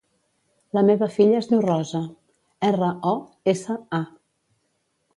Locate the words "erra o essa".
2.73-3.81